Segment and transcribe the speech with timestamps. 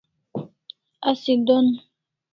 [1.09, 1.65] Asi don